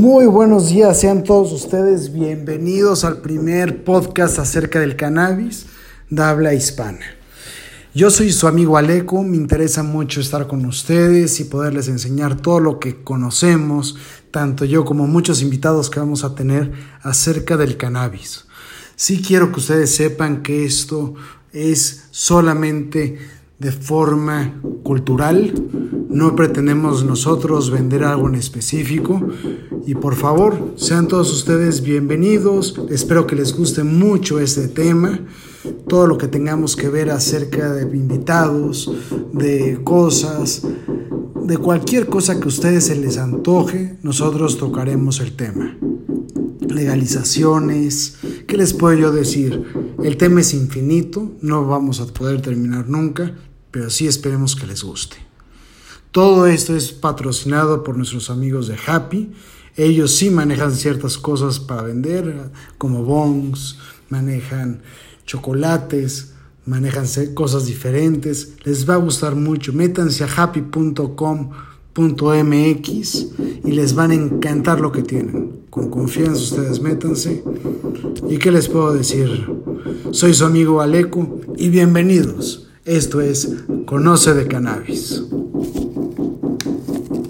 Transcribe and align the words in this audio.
Muy 0.00 0.24
buenos 0.24 0.70
días, 0.70 0.98
sean 0.98 1.24
todos 1.24 1.52
ustedes 1.52 2.10
bienvenidos 2.10 3.04
al 3.04 3.18
primer 3.18 3.84
podcast 3.84 4.38
acerca 4.38 4.80
del 4.80 4.96
cannabis 4.96 5.66
de 6.08 6.22
habla 6.22 6.54
hispana. 6.54 7.04
Yo 7.94 8.10
soy 8.10 8.32
su 8.32 8.48
amigo 8.48 8.78
Aleco, 8.78 9.22
me 9.22 9.36
interesa 9.36 9.82
mucho 9.82 10.22
estar 10.22 10.46
con 10.46 10.64
ustedes 10.64 11.38
y 11.40 11.44
poderles 11.44 11.88
enseñar 11.88 12.40
todo 12.40 12.60
lo 12.60 12.80
que 12.80 13.04
conocemos, 13.04 13.98
tanto 14.30 14.64
yo 14.64 14.86
como 14.86 15.06
muchos 15.06 15.42
invitados 15.42 15.90
que 15.90 16.00
vamos 16.00 16.24
a 16.24 16.34
tener 16.34 16.72
acerca 17.02 17.58
del 17.58 17.76
cannabis. 17.76 18.46
Sí 18.96 19.20
quiero 19.20 19.52
que 19.52 19.60
ustedes 19.60 19.94
sepan 19.94 20.42
que 20.42 20.64
esto 20.64 21.12
es 21.52 22.04
solamente 22.10 23.18
de 23.60 23.72
forma 23.72 24.58
cultural, 24.82 25.52
no 26.08 26.34
pretendemos 26.34 27.04
nosotros 27.04 27.70
vender 27.70 28.04
algo 28.04 28.26
en 28.26 28.34
específico. 28.34 29.20
Y 29.86 29.94
por 29.94 30.16
favor 30.16 30.72
sean 30.76 31.08
todos 31.08 31.32
ustedes 31.32 31.82
bienvenidos, 31.82 32.80
espero 32.90 33.26
que 33.26 33.36
les 33.36 33.54
guste 33.56 33.84
mucho 33.84 34.40
este 34.40 34.68
tema, 34.68 35.20
todo 35.86 36.06
lo 36.06 36.16
que 36.16 36.26
tengamos 36.26 36.74
que 36.74 36.88
ver 36.88 37.10
acerca 37.10 37.72
de 37.72 37.82
invitados, 37.96 38.90
de 39.32 39.80
cosas, 39.84 40.62
de 41.44 41.56
cualquier 41.58 42.06
cosa 42.06 42.38
que 42.38 42.44
a 42.44 42.48
ustedes 42.48 42.86
se 42.86 42.96
les 42.96 43.18
antoje, 43.18 43.98
nosotros 44.02 44.56
tocaremos 44.56 45.20
el 45.20 45.36
tema. 45.36 45.76
Legalizaciones, 46.66 48.16
¿qué 48.46 48.56
les 48.56 48.72
puedo 48.72 48.96
yo 48.96 49.12
decir? 49.12 49.64
El 50.02 50.16
tema 50.16 50.40
es 50.40 50.54
infinito, 50.54 51.32
no 51.42 51.66
vamos 51.66 52.00
a 52.00 52.06
poder 52.06 52.40
terminar 52.40 52.88
nunca, 52.88 53.34
pero 53.70 53.90
sí 53.90 54.06
esperemos 54.06 54.56
que 54.56 54.66
les 54.66 54.82
guste. 54.82 55.16
Todo 56.10 56.46
esto 56.46 56.76
es 56.76 56.90
patrocinado 56.92 57.84
por 57.84 57.96
nuestros 57.96 58.30
amigos 58.30 58.66
de 58.66 58.76
Happy. 58.84 59.30
Ellos 59.76 60.12
sí 60.12 60.30
manejan 60.30 60.72
ciertas 60.72 61.16
cosas 61.16 61.60
para 61.60 61.82
vender, 61.82 62.50
como 62.78 63.04
bongs, 63.04 63.78
manejan 64.08 64.82
chocolates, 65.24 66.32
manejan 66.66 67.06
cosas 67.34 67.66
diferentes. 67.66 68.54
Les 68.64 68.88
va 68.88 68.94
a 68.94 68.98
gustar 68.98 69.36
mucho. 69.36 69.72
Métanse 69.72 70.24
a 70.24 70.26
happy.com.mx 70.26 71.54
y 73.64 73.70
les 73.70 73.94
van 73.94 74.10
a 74.10 74.14
encantar 74.14 74.80
lo 74.80 74.90
que 74.90 75.02
tienen. 75.02 75.60
Con 75.70 75.90
confianza 75.90 76.42
ustedes 76.42 76.80
métanse. 76.80 77.44
¿Y 78.28 78.38
qué 78.38 78.50
les 78.50 78.68
puedo 78.68 78.92
decir? 78.92 79.48
Soy 80.10 80.34
su 80.34 80.44
amigo 80.44 80.80
Aleco 80.80 81.40
y 81.56 81.68
bienvenidos. 81.68 82.69
Esto 82.90 83.20
es 83.20 83.48
Conoce 83.86 84.34
de 84.34 84.48
Cannabis. 84.48 85.22